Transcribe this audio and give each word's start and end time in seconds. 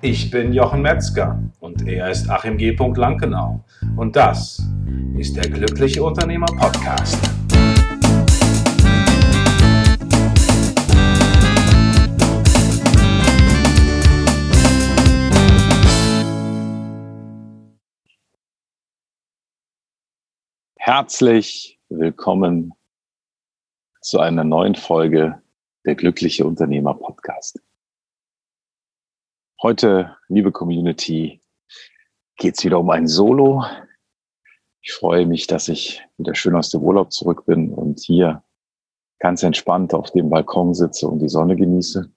Ich 0.00 0.30
bin 0.30 0.52
Jochen 0.52 0.82
Metzger 0.82 1.42
und 1.58 1.88
er 1.88 2.08
ist 2.08 2.30
Achim 2.30 2.56
G. 2.56 2.70
Lankenau. 2.70 3.64
Und 3.96 4.14
das 4.14 4.62
ist 5.16 5.34
der 5.34 5.50
Glückliche 5.50 6.04
Unternehmer 6.04 6.46
Podcast. 6.46 7.18
Herzlich 20.76 21.80
willkommen 21.88 22.72
zu 24.00 24.20
einer 24.20 24.44
neuen 24.44 24.76
Folge 24.76 25.42
der 25.84 25.96
Glückliche 25.96 26.46
Unternehmer 26.46 26.94
Podcast. 26.94 27.60
Heute, 29.60 30.16
liebe 30.28 30.52
Community, 30.52 31.40
geht 32.36 32.56
es 32.56 32.64
wieder 32.64 32.78
um 32.78 32.90
ein 32.90 33.08
Solo. 33.08 33.64
Ich 34.82 34.92
freue 34.92 35.26
mich, 35.26 35.48
dass 35.48 35.66
ich 35.66 36.00
wieder 36.16 36.36
schön 36.36 36.54
aus 36.54 36.70
dem 36.70 36.80
Urlaub 36.82 37.10
zurück 37.10 37.44
bin 37.44 37.74
und 37.74 37.98
hier 37.98 38.44
ganz 39.18 39.42
entspannt 39.42 39.94
auf 39.94 40.12
dem 40.12 40.30
Balkon 40.30 40.74
sitze 40.74 41.08
und 41.08 41.18
die 41.18 41.28
Sonne 41.28 41.56
genieße. 41.56 42.08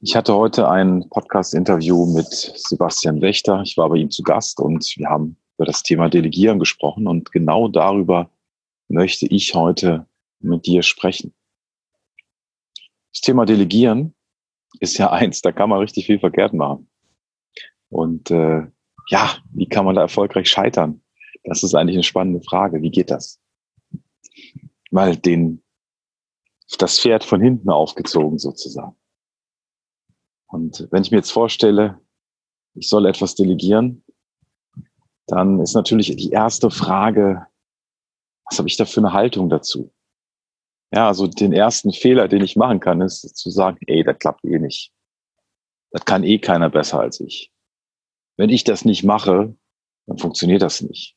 Ich 0.00 0.16
hatte 0.16 0.34
heute 0.34 0.68
ein 0.68 1.08
Podcast-Interview 1.10 2.06
mit 2.06 2.26
Sebastian 2.26 3.20
Wächter. 3.20 3.62
Ich 3.62 3.76
war 3.76 3.88
bei 3.88 3.98
ihm 3.98 4.10
zu 4.10 4.24
Gast 4.24 4.58
und 4.58 4.96
wir 4.96 5.08
haben 5.08 5.36
über 5.56 5.66
das 5.66 5.84
Thema 5.84 6.08
Delegieren 6.08 6.58
gesprochen 6.58 7.06
und 7.06 7.30
genau 7.30 7.68
darüber 7.68 8.28
möchte 8.88 9.26
ich 9.26 9.54
heute 9.54 10.08
mit 10.40 10.66
dir 10.66 10.82
sprechen. 10.82 11.32
Das 13.12 13.20
Thema 13.20 13.46
Delegieren 13.46 14.15
ist 14.80 14.98
ja 14.98 15.10
eins, 15.10 15.42
da 15.42 15.52
kann 15.52 15.70
man 15.70 15.80
richtig 15.80 16.06
viel 16.06 16.18
verkehrt 16.18 16.52
machen. 16.52 16.88
Und 17.88 18.30
äh, 18.30 18.66
ja, 19.08 19.36
wie 19.52 19.68
kann 19.68 19.84
man 19.84 19.94
da 19.94 20.02
erfolgreich 20.02 20.48
scheitern? 20.48 21.02
Das 21.44 21.62
ist 21.62 21.74
eigentlich 21.74 21.96
eine 21.96 22.02
spannende 22.02 22.42
Frage. 22.42 22.82
Wie 22.82 22.90
geht 22.90 23.10
das? 23.10 23.40
Mal 24.90 25.16
den, 25.16 25.62
das 26.78 26.98
Pferd 26.98 27.24
von 27.24 27.40
hinten 27.40 27.70
aufgezogen 27.70 28.38
sozusagen. 28.38 28.96
Und 30.46 30.88
wenn 30.90 31.02
ich 31.02 31.10
mir 31.10 31.18
jetzt 31.18 31.30
vorstelle, 31.30 32.00
ich 32.74 32.88
soll 32.88 33.06
etwas 33.06 33.34
delegieren, 33.34 34.04
dann 35.26 35.60
ist 35.60 35.74
natürlich 35.74 36.14
die 36.16 36.30
erste 36.30 36.70
Frage, 36.70 37.46
was 38.48 38.58
habe 38.58 38.68
ich 38.68 38.76
da 38.76 38.84
für 38.84 39.00
eine 39.00 39.12
Haltung 39.12 39.48
dazu? 39.48 39.92
Ja, 40.92 41.08
also 41.08 41.26
den 41.26 41.52
ersten 41.52 41.92
Fehler, 41.92 42.28
den 42.28 42.42
ich 42.42 42.56
machen 42.56 42.80
kann, 42.80 43.00
ist 43.00 43.36
zu 43.36 43.50
sagen, 43.50 43.78
ey, 43.86 44.04
das 44.04 44.18
klappt 44.18 44.44
eh 44.44 44.58
nicht. 44.58 44.92
Das 45.90 46.04
kann 46.04 46.24
eh 46.24 46.38
keiner 46.38 46.70
besser 46.70 47.00
als 47.00 47.20
ich. 47.20 47.52
Wenn 48.36 48.50
ich 48.50 48.64
das 48.64 48.84
nicht 48.84 49.02
mache, 49.02 49.56
dann 50.06 50.18
funktioniert 50.18 50.62
das 50.62 50.82
nicht. 50.82 51.16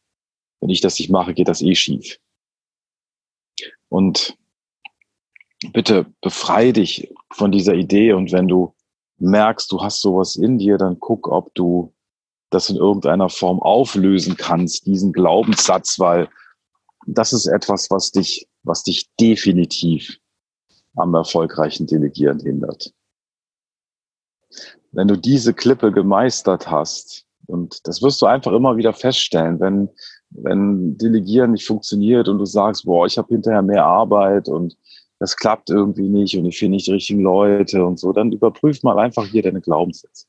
Wenn 0.60 0.70
ich 0.70 0.82
das 0.82 0.98
nicht 0.98 1.10
mache, 1.10 1.34
geht 1.34 1.48
das 1.48 1.62
eh 1.62 1.76
schief. 1.76 2.20
Und 3.90 4.38
bitte 5.74 6.06
befreie 6.22 6.74
dich 6.74 7.14
von 7.32 7.52
dieser 7.52 7.74
Idee 7.74 8.14
und 8.14 8.32
wenn 8.32 8.48
du 8.48 8.74
merkst, 9.18 9.72
du 9.72 9.82
hast 9.82 10.02
sowas 10.02 10.36
in 10.36 10.58
dir, 10.58 10.78
dann 10.78 11.00
guck, 11.00 11.28
ob 11.28 11.54
du 11.56 11.94
das 12.50 12.70
in 12.70 12.78
irgendeiner 12.78 13.30
Form 13.30 13.62
auflösen 13.62 14.38
kannst, 14.38 14.86
diesen 14.86 15.14
Glaubenssatz, 15.14 16.00
weil 16.00 16.30
das 17.06 17.34
ist 17.34 17.46
etwas, 17.46 17.92
was 17.92 18.12
dich 18.12 18.49
was 18.64 18.84
dich 18.84 19.10
definitiv 19.20 20.20
am 20.96 21.14
erfolgreichen 21.14 21.88
Delegieren 21.88 22.40
hindert. 22.40 22.94
Wenn 24.92 25.08
du 25.08 25.16
diese 25.16 25.54
Klippe 25.54 25.92
gemeistert 25.92 26.70
hast, 26.70 27.26
und 27.48 27.88
das 27.88 28.02
wirst 28.02 28.22
du 28.22 28.26
einfach 28.26 28.52
immer 28.52 28.78
wieder 28.78 28.94
feststellen, 28.94 29.60
wenn, 29.60 29.90
wenn 30.30 30.98
Delegieren 30.98 31.52
nicht 31.52 31.66
funktioniert 31.66 32.28
und 32.28 32.38
du 32.38 32.46
sagst, 32.46 32.86
boah, 32.86 33.06
ich 33.06 33.18
habe 33.18 33.34
hinterher 33.34 33.62
mehr 33.62 33.86
Arbeit 33.86 34.48
und 34.48 34.78
das 35.20 35.36
klappt 35.36 35.70
irgendwie 35.70 36.08
nicht 36.08 36.38
und 36.38 36.46
ich 36.46 36.58
finde 36.58 36.76
nicht 36.76 36.88
die 36.88 36.94
richtigen 36.94 37.22
Leute 37.22 37.86
und 37.86 38.00
so, 38.00 38.14
dann 38.14 38.32
überprüf 38.32 38.84
mal 38.84 38.98
einfach 39.00 39.26
hier 39.26 39.44
deine 39.44 39.62
Glaubenssätze. 39.62 40.28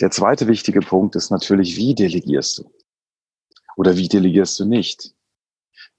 Der 0.00 0.10
zweite 0.10 0.46
wichtige 0.46 0.80
Punkt 0.80 1.16
ist 1.16 1.30
natürlich, 1.30 1.76
wie 1.76 1.94
delegierst 1.94 2.58
du? 2.58 2.70
Oder 3.78 3.96
wie 3.96 4.08
delegierst 4.08 4.58
du 4.58 4.64
nicht? 4.64 5.14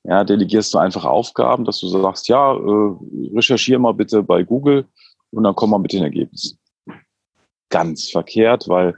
Ja, 0.03 0.25
delegierst 0.25 0.73
du 0.73 0.79
einfach 0.79 1.05
Aufgaben, 1.05 1.63
dass 1.63 1.79
du 1.79 1.87
sagst, 1.87 2.27
ja, 2.27 2.53
äh, 2.53 2.95
recherchiere 3.33 3.79
mal 3.79 3.93
bitte 3.93 4.21
bei 4.21 4.43
Google 4.43 4.85
und 5.31 5.45
dann 5.45 5.55
komm 5.55 5.69
mal 5.69 5.77
mit 5.77 5.93
den 5.93 6.03
Ergebnissen. 6.03 6.59
Ganz 7.69 8.09
verkehrt, 8.09 8.67
weil 8.67 8.95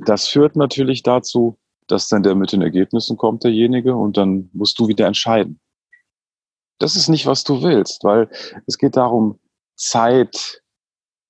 das 0.00 0.26
führt 0.26 0.56
natürlich 0.56 1.04
dazu, 1.04 1.58
dass 1.86 2.08
dann 2.08 2.24
der 2.24 2.34
mit 2.34 2.50
den 2.50 2.62
Ergebnissen 2.62 3.16
kommt, 3.16 3.44
derjenige, 3.44 3.94
und 3.94 4.16
dann 4.16 4.50
musst 4.52 4.80
du 4.80 4.88
wieder 4.88 5.06
entscheiden. 5.06 5.60
Das 6.80 6.96
ist 6.96 7.08
nicht, 7.08 7.26
was 7.26 7.44
du 7.44 7.62
willst, 7.62 8.02
weil 8.02 8.28
es 8.66 8.78
geht 8.78 8.96
darum, 8.96 9.38
Zeit 9.76 10.60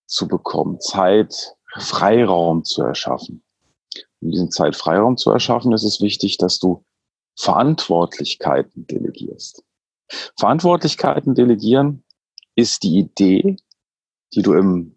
zu 0.06 0.26
bekommen, 0.26 0.80
Zeit, 0.80 1.54
Freiraum 1.78 2.64
zu 2.64 2.82
erschaffen 2.82 3.45
diesen 4.30 4.50
Zeitfreiraum 4.50 5.16
zu 5.16 5.30
erschaffen, 5.30 5.72
ist 5.72 5.84
es 5.84 6.00
wichtig, 6.00 6.38
dass 6.38 6.58
du 6.58 6.84
Verantwortlichkeiten 7.38 8.86
delegierst. 8.86 9.62
Verantwortlichkeiten 10.38 11.34
delegieren 11.34 12.04
ist 12.54 12.82
die 12.82 12.98
Idee, 12.98 13.56
die 14.34 14.42
du 14.42 14.54
im, 14.54 14.96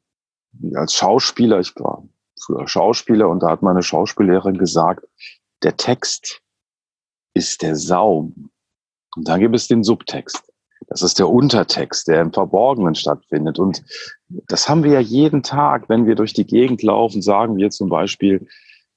als 0.75 0.93
Schauspieler, 0.93 1.59
ich 1.59 1.75
war 1.75 2.07
früher 2.41 2.67
Schauspieler 2.67 3.29
und 3.29 3.43
da 3.43 3.51
hat 3.51 3.61
meine 3.61 3.83
Schauspiellehrerin 3.83 4.57
gesagt, 4.57 5.05
der 5.63 5.75
Text 5.75 6.41
ist 7.33 7.61
der 7.61 7.75
Saum. 7.75 8.51
Und 9.15 9.27
dann 9.27 9.39
gibt 9.39 9.55
es 9.55 9.67
den 9.67 9.83
Subtext. 9.83 10.43
Das 10.87 11.01
ist 11.01 11.19
der 11.19 11.29
Untertext, 11.29 12.07
der 12.07 12.21
im 12.21 12.33
Verborgenen 12.33 12.95
stattfindet. 12.95 13.59
Und 13.59 13.83
das 14.27 14.69
haben 14.69 14.83
wir 14.83 14.93
ja 14.93 14.99
jeden 14.99 15.43
Tag, 15.43 15.89
wenn 15.89 16.05
wir 16.05 16.15
durch 16.15 16.33
die 16.33 16.45
Gegend 16.45 16.81
laufen, 16.81 17.21
sagen 17.21 17.57
wir 17.57 17.69
zum 17.69 17.89
Beispiel, 17.89 18.47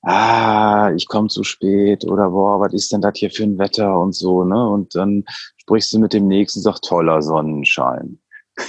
ah, 0.03 0.93
ich 0.97 1.07
komme 1.09 1.29
zu 1.29 1.45
spät 1.45 2.05
oder 2.05 2.31
boah, 2.31 2.61
was 2.61 2.73
ist 2.73 2.93
denn 2.93 3.01
das 3.01 3.17
hier 3.17 3.31
für 3.31 3.45
ein 3.45 3.59
Wetter 3.59 3.99
und 4.01 4.15
so, 4.15 4.45
ne? 4.45 4.69
Und 4.69 4.95
dann 4.95 5.25
sprichst 5.57 5.93
du 5.93 5.99
mit 5.99 6.13
dem 6.13 6.29
nächsten, 6.29 6.61
sagst 6.61 6.85
toller 6.85 7.23
Sonnenschein. 7.23 8.19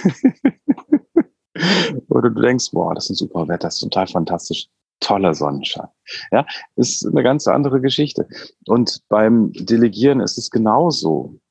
oder 2.09 2.29
du 2.29 2.41
denkst, 2.41 2.71
boah, 2.71 2.93
das 2.95 3.05
ist 3.05 3.09
ein 3.11 3.15
super 3.15 3.47
Wetter, 3.47 3.67
das 3.67 3.75
ist 3.75 3.81
total 3.81 4.07
fantastisch. 4.07 4.67
Toller 4.99 5.33
Sonnenschein. 5.33 5.89
Ja, 6.31 6.45
ist 6.77 7.05
eine 7.05 7.23
ganz 7.23 7.47
andere 7.47 7.81
Geschichte. 7.81 8.25
Und 8.67 9.01
beim 9.09 9.51
Delegieren 9.51 10.21
ist 10.21 10.37
es 10.37 10.49
genauso. 10.49 11.41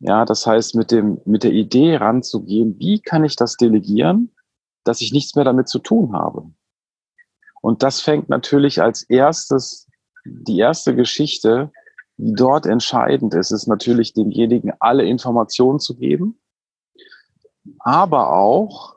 Ja, 0.00 0.26
das 0.26 0.46
heißt, 0.46 0.74
mit 0.74 0.90
dem, 0.90 1.18
mit 1.24 1.42
der 1.42 1.52
Idee 1.52 1.96
ranzugehen, 1.96 2.78
wie 2.78 3.00
kann 3.00 3.24
ich 3.24 3.34
das 3.34 3.56
delegieren, 3.56 4.34
dass 4.84 5.00
ich 5.00 5.12
nichts 5.12 5.34
mehr 5.36 5.44
damit 5.46 5.68
zu 5.68 5.78
tun 5.78 6.12
habe? 6.12 6.50
Und 7.66 7.82
das 7.82 8.00
fängt 8.00 8.28
natürlich 8.28 8.80
als 8.80 9.02
erstes, 9.02 9.88
die 10.24 10.60
erste 10.60 10.94
Geschichte, 10.94 11.72
die 12.16 12.32
dort 12.32 12.64
entscheidend 12.64 13.34
ist, 13.34 13.50
ist 13.50 13.66
natürlich 13.66 14.12
demjenigen 14.12 14.72
alle 14.78 15.04
Informationen 15.04 15.80
zu 15.80 15.96
geben, 15.96 16.38
aber 17.80 18.32
auch 18.34 18.94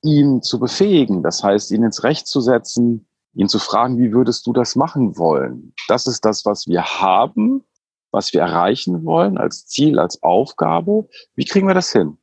ihn 0.00 0.42
zu 0.42 0.60
befähigen. 0.60 1.24
Das 1.24 1.42
heißt, 1.42 1.72
ihn 1.72 1.82
ins 1.82 2.04
Recht 2.04 2.28
zu 2.28 2.40
setzen, 2.40 3.08
ihn 3.34 3.48
zu 3.48 3.58
fragen, 3.58 3.98
wie 3.98 4.12
würdest 4.12 4.46
du 4.46 4.52
das 4.52 4.76
machen 4.76 5.18
wollen? 5.18 5.74
Das 5.88 6.06
ist 6.06 6.24
das, 6.24 6.44
was 6.44 6.68
wir 6.68 6.84
haben, 6.84 7.64
was 8.12 8.32
wir 8.32 8.42
erreichen 8.42 9.04
wollen 9.04 9.38
als 9.38 9.66
Ziel, 9.66 9.98
als 9.98 10.22
Aufgabe. 10.22 11.08
Wie 11.34 11.46
kriegen 11.46 11.66
wir 11.66 11.74
das 11.74 11.90
hin? 11.90 12.16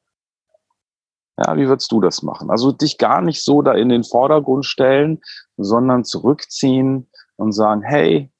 Ja, 1.39 1.55
wie 1.55 1.69
würdest 1.69 1.89
du 1.93 2.01
das 2.01 2.21
machen? 2.21 2.49
Also 2.49 2.73
dich 2.73 2.97
gar 2.97 3.21
nicht 3.21 3.45
so 3.45 3.61
da 3.61 3.73
in 3.73 3.87
den 3.87 4.03
Vordergrund 4.03 4.65
stellen, 4.65 5.21
sondern 5.63 6.05
zurückziehen 6.05 7.09
und 7.35 7.51
sagen, 7.51 7.81
hey, 7.81 8.31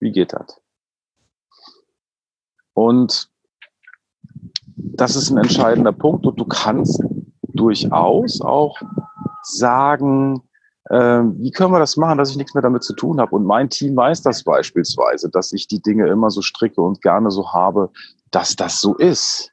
wie 0.00 0.12
geht 0.12 0.32
das? 0.32 0.60
Und 2.74 3.30
das 4.76 5.16
ist 5.16 5.30
ein 5.30 5.38
entscheidender 5.38 5.92
Punkt 5.92 6.26
und 6.26 6.38
du 6.38 6.44
kannst 6.44 7.02
durchaus 7.42 8.40
auch 8.40 8.78
sagen, 9.42 10.42
äh, 10.84 11.22
wie 11.22 11.50
können 11.50 11.72
wir 11.72 11.78
das 11.78 11.96
machen, 11.96 12.18
dass 12.18 12.30
ich 12.30 12.36
nichts 12.36 12.54
mehr 12.54 12.62
damit 12.62 12.82
zu 12.84 12.94
tun 12.94 13.20
habe? 13.20 13.36
Und 13.36 13.44
mein 13.44 13.68
Team 13.68 13.96
weiß 13.96 14.22
das 14.22 14.42
beispielsweise, 14.44 15.28
dass 15.28 15.52
ich 15.52 15.66
die 15.66 15.82
Dinge 15.82 16.08
immer 16.08 16.30
so 16.30 16.42
stricke 16.42 16.80
und 16.80 17.02
gerne 17.02 17.30
so 17.30 17.52
habe, 17.52 17.90
dass 18.30 18.56
das 18.56 18.80
so 18.80 18.94
ist. 18.96 19.52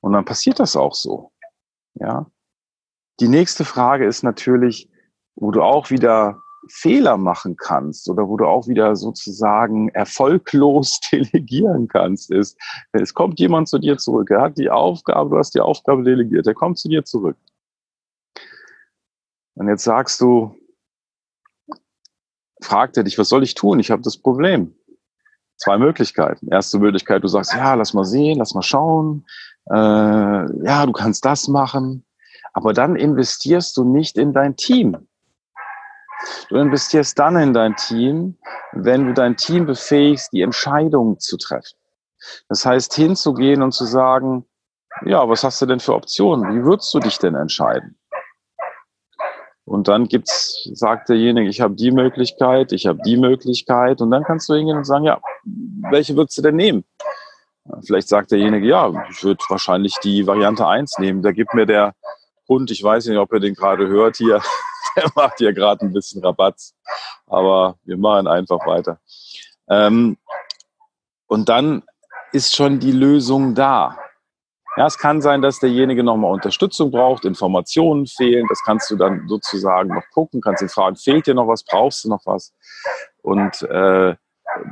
Und 0.00 0.12
dann 0.12 0.24
passiert 0.24 0.60
das 0.60 0.76
auch 0.76 0.94
so. 0.94 1.32
Ja. 1.94 2.26
Die 3.20 3.28
nächste 3.28 3.64
Frage 3.64 4.06
ist 4.06 4.22
natürlich, 4.22 4.88
wo 5.40 5.50
du 5.50 5.62
auch 5.62 5.90
wieder 5.90 6.42
Fehler 6.68 7.16
machen 7.16 7.56
kannst 7.56 8.08
oder 8.10 8.28
wo 8.28 8.36
du 8.36 8.46
auch 8.46 8.66
wieder 8.66 8.96
sozusagen 8.96 9.88
erfolglos 9.90 11.00
delegieren 11.12 11.88
kannst, 11.88 12.30
ist, 12.30 12.58
es 12.92 13.14
kommt 13.14 13.38
jemand 13.40 13.68
zu 13.68 13.78
dir 13.78 13.96
zurück, 13.96 14.30
er 14.30 14.42
hat 14.42 14.58
die 14.58 14.70
Aufgabe, 14.70 15.30
du 15.30 15.38
hast 15.38 15.54
die 15.54 15.60
Aufgabe 15.60 16.02
delegiert, 16.02 16.46
er 16.46 16.54
kommt 16.54 16.78
zu 16.78 16.88
dir 16.88 17.04
zurück. 17.04 17.36
Und 19.54 19.68
jetzt 19.68 19.84
sagst 19.84 20.20
du, 20.20 20.54
fragt 22.62 22.96
er 22.96 23.04
dich, 23.04 23.18
was 23.18 23.28
soll 23.28 23.42
ich 23.42 23.54
tun? 23.54 23.80
Ich 23.80 23.90
habe 23.90 24.02
das 24.02 24.16
Problem. 24.16 24.74
Zwei 25.56 25.78
Möglichkeiten. 25.78 26.48
Erste 26.48 26.78
Möglichkeit, 26.78 27.24
du 27.24 27.28
sagst, 27.28 27.52
ja, 27.52 27.74
lass 27.74 27.92
mal 27.92 28.04
sehen, 28.04 28.38
lass 28.38 28.54
mal 28.54 28.62
schauen. 28.62 29.26
Äh, 29.68 29.74
ja, 29.74 30.86
du 30.86 30.92
kannst 30.92 31.24
das 31.24 31.48
machen. 31.48 32.04
Aber 32.52 32.72
dann 32.72 32.94
investierst 32.94 33.76
du 33.76 33.84
nicht 33.84 34.16
in 34.16 34.32
dein 34.32 34.54
Team. 34.54 35.07
Du 36.48 36.56
investierst 36.56 37.18
dann 37.18 37.36
in 37.36 37.54
dein 37.54 37.76
Team, 37.76 38.36
wenn 38.72 39.06
du 39.06 39.14
dein 39.14 39.36
Team 39.36 39.66
befähigst, 39.66 40.32
die 40.32 40.42
Entscheidungen 40.42 41.18
zu 41.18 41.36
treffen. 41.36 41.76
Das 42.48 42.64
heißt, 42.66 42.94
hinzugehen 42.94 43.62
und 43.62 43.72
zu 43.72 43.84
sagen, 43.84 44.44
ja, 45.04 45.28
was 45.28 45.44
hast 45.44 45.62
du 45.62 45.66
denn 45.66 45.80
für 45.80 45.94
Optionen? 45.94 46.54
Wie 46.54 46.64
würdest 46.64 46.92
du 46.92 46.98
dich 46.98 47.18
denn 47.18 47.34
entscheiden? 47.34 47.96
Und 49.64 49.86
dann 49.86 50.08
gibt's, 50.08 50.68
sagt 50.72 51.10
derjenige, 51.10 51.48
ich 51.48 51.60
habe 51.60 51.74
die 51.74 51.90
Möglichkeit, 51.90 52.72
ich 52.72 52.86
habe 52.86 53.00
die 53.04 53.18
Möglichkeit. 53.18 54.00
Und 54.00 54.10
dann 54.10 54.24
kannst 54.24 54.48
du 54.48 54.54
hingehen 54.54 54.78
und 54.78 54.84
sagen, 54.84 55.04
ja, 55.04 55.20
welche 55.90 56.16
würdest 56.16 56.38
du 56.38 56.42
denn 56.42 56.56
nehmen? 56.56 56.84
Vielleicht 57.84 58.08
sagt 58.08 58.30
derjenige, 58.30 58.66
ja, 58.66 58.90
ich 59.10 59.22
würde 59.22 59.44
wahrscheinlich 59.50 59.94
die 60.02 60.26
Variante 60.26 60.66
eins 60.66 60.98
nehmen. 60.98 61.22
Da 61.22 61.32
gibt 61.32 61.52
mir 61.52 61.66
der 61.66 61.92
Hund, 62.48 62.70
ich 62.70 62.82
weiß 62.82 63.06
nicht, 63.06 63.18
ob 63.18 63.30
ihr 63.32 63.40
den 63.40 63.54
gerade 63.54 63.86
hört 63.88 64.16
hier, 64.16 64.40
der 64.96 65.10
macht 65.14 65.38
hier 65.38 65.52
gerade 65.52 65.84
ein 65.84 65.92
bisschen 65.92 66.24
Rabatz. 66.24 66.74
Aber 67.26 67.76
wir 67.84 67.96
machen 67.96 68.26
einfach 68.26 68.66
weiter. 68.66 69.00
Ähm, 69.68 70.16
und 71.26 71.48
dann 71.48 71.82
ist 72.32 72.54
schon 72.54 72.78
die 72.78 72.92
Lösung 72.92 73.54
da. 73.54 73.98
Ja, 74.76 74.86
es 74.86 74.98
kann 74.98 75.20
sein, 75.20 75.42
dass 75.42 75.58
derjenige 75.58 76.04
nochmal 76.04 76.32
Unterstützung 76.32 76.90
braucht, 76.90 77.24
Informationen 77.24 78.06
fehlen. 78.06 78.46
Das 78.48 78.62
kannst 78.64 78.90
du 78.90 78.96
dann 78.96 79.26
sozusagen 79.26 79.88
noch 79.88 80.04
gucken, 80.12 80.40
kannst 80.40 80.62
ihn 80.62 80.68
fragen, 80.68 80.96
fehlt 80.96 81.26
dir 81.26 81.34
noch 81.34 81.48
was, 81.48 81.64
brauchst 81.64 82.04
du 82.04 82.08
noch 82.08 82.24
was? 82.26 82.54
Und 83.22 83.62
äh, 83.62 84.14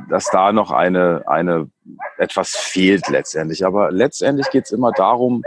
dass 0.09 0.29
da 0.31 0.51
noch 0.51 0.71
eine, 0.71 1.23
eine 1.27 1.69
etwas 2.17 2.51
fehlt 2.51 3.09
letztendlich. 3.09 3.65
Aber 3.65 3.91
letztendlich 3.91 4.49
geht 4.49 4.65
es 4.65 4.71
immer 4.71 4.91
darum, 4.91 5.43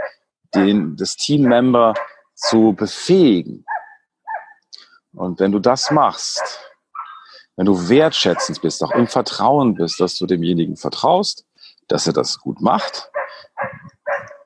den, 0.53 0.95
das 0.95 1.15
Teammember 1.15 1.93
zu 2.35 2.73
befähigen. 2.73 3.65
Und 5.13 5.39
wenn 5.39 5.51
du 5.51 5.59
das 5.59 5.91
machst, 5.91 6.41
wenn 7.55 7.65
du 7.65 7.89
wertschätzend 7.89 8.61
bist, 8.61 8.83
auch 8.83 8.91
im 8.91 9.07
Vertrauen 9.07 9.75
bist, 9.75 9.99
dass 9.99 10.15
du 10.15 10.25
demjenigen 10.25 10.77
vertraust, 10.77 11.45
dass 11.87 12.07
er 12.07 12.13
das 12.13 12.39
gut 12.39 12.61
macht, 12.61 13.11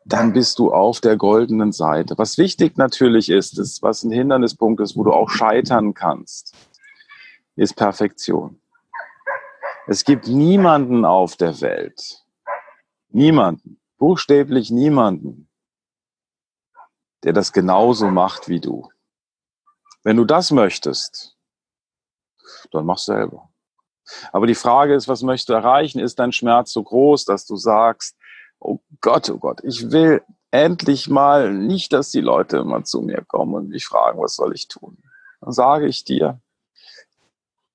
dann 0.06 0.34
bist 0.34 0.60
du 0.60 0.72
auf 0.72 1.02
der 1.02 1.18
goldenen 1.18 1.72
Seite. 1.72 2.18
Was 2.18 2.38
wichtig 2.38 2.78
natürlich 2.78 3.30
ist, 3.30 3.58
ist, 3.58 3.82
was 3.82 4.04
ein 4.04 4.12
Hindernispunkt 4.12 4.80
ist, 4.82 4.96
wo 4.96 5.04
du 5.04 5.12
auch 5.12 5.30
scheitern 5.30 5.94
kannst, 5.94 6.56
ist 7.56 7.76
Perfektion. 7.76 8.62
Es 9.88 10.04
gibt 10.04 10.28
niemanden 10.28 11.06
auf 11.06 11.36
der 11.36 11.62
Welt, 11.62 12.24
niemanden, 13.10 13.80
buchstäblich 13.98 14.72
niemanden, 14.72 15.48
der 17.24 17.34
das 17.34 17.54
genauso 17.54 18.08
macht 18.08 18.48
wie 18.48 18.60
du. 18.60 18.90
Wenn 20.06 20.18
du 20.18 20.24
das 20.24 20.52
möchtest, 20.52 21.36
dann 22.72 22.86
mach 22.86 23.00
selber. 23.00 23.50
Aber 24.32 24.46
die 24.46 24.54
Frage 24.54 24.94
ist, 24.94 25.08
was 25.08 25.24
möchtest 25.24 25.50
du 25.50 25.54
erreichen? 25.54 25.98
Ist 25.98 26.20
dein 26.20 26.32
Schmerz 26.32 26.72
so 26.72 26.84
groß, 26.84 27.26
dass 27.26 27.48
du 27.48 27.56
sagst, 27.56 28.16
oh 28.60 28.78
Gott, 29.02 29.32
oh 29.32 29.40
Gott, 29.40 29.64
ich 29.64 29.90
will 29.90 30.22
endlich 30.52 31.10
mal 31.10 31.52
nicht, 31.52 31.92
dass 31.92 32.12
die 32.12 32.22
Leute 32.22 32.58
immer 32.58 32.84
zu 32.84 33.02
mir 33.02 33.26
kommen 33.26 33.56
und 33.56 33.70
mich 33.70 33.88
fragen, 33.88 34.22
was 34.22 34.36
soll 34.36 34.54
ich 34.54 34.68
tun? 34.68 35.02
Dann 35.42 35.52
sage 35.52 35.88
ich 35.88 36.04
dir, 36.04 36.40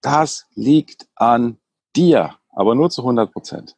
das 0.01 0.47
liegt 0.55 1.09
an 1.17 1.59
dir, 1.97 2.37
aber 2.51 2.77
nur 2.77 2.91
zu 2.91 3.03
100 3.03 3.33
Prozent. 3.33 3.77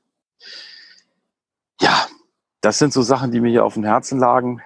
Ja, 1.80 2.06
das 2.60 2.78
sind 2.78 2.92
so 2.92 3.00
Sachen, 3.00 3.32
die 3.32 3.40
mir 3.40 3.50
hier 3.50 3.64
auf 3.64 3.74
dem 3.74 3.84
Herzen 3.84 4.18
lagen. 4.18 4.60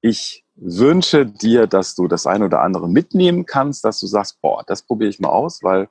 Ich 0.00 0.44
wünsche 0.60 1.26
dir, 1.26 1.66
dass 1.66 1.94
du 1.94 2.08
das 2.08 2.26
ein 2.26 2.42
oder 2.42 2.62
andere 2.62 2.88
mitnehmen 2.88 3.44
kannst, 3.46 3.84
dass 3.84 4.00
du 4.00 4.06
sagst, 4.06 4.40
boah, 4.40 4.64
das 4.66 4.82
probiere 4.82 5.10
ich 5.10 5.20
mal 5.20 5.28
aus, 5.28 5.62
weil 5.62 5.88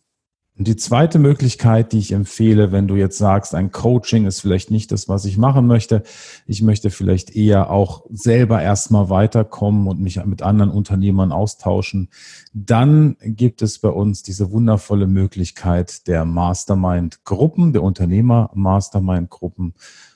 Und 0.56 0.68
die 0.68 0.76
zweite 0.76 1.18
Möglichkeit, 1.18 1.90
die 1.90 1.98
ich 1.98 2.12
empfehle, 2.12 2.70
wenn 2.70 2.86
du 2.86 2.94
jetzt 2.94 3.18
sagst, 3.18 3.56
ein 3.56 3.72
Coaching 3.72 4.24
ist 4.24 4.40
vielleicht 4.40 4.70
nicht 4.70 4.92
das, 4.92 5.08
was 5.08 5.24
ich 5.24 5.36
machen 5.36 5.66
möchte, 5.66 6.04
ich 6.46 6.62
möchte 6.62 6.90
vielleicht 6.90 7.34
eher 7.34 7.70
auch 7.70 8.04
selber 8.10 8.62
erstmal 8.62 9.10
weiterkommen 9.10 9.88
und 9.88 10.00
mich 10.00 10.24
mit 10.24 10.42
anderen 10.42 10.70
Unternehmern 10.70 11.32
austauschen, 11.32 12.08
dann 12.52 13.16
gibt 13.20 13.62
es 13.62 13.80
bei 13.80 13.88
uns 13.88 14.22
diese 14.22 14.52
wundervolle 14.52 15.08
Möglichkeit 15.08 16.06
der 16.06 16.24
Mastermind-Gruppen, 16.24 17.72
der 17.72 17.82
Unternehmer-Mastermind-Gruppen. 17.82 19.74